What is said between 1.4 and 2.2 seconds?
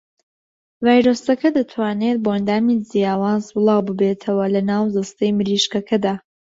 دەتوانێت